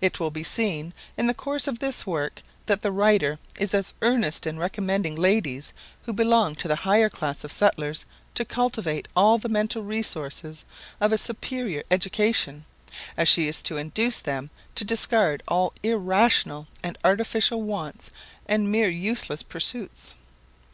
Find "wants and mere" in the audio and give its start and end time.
17.60-18.88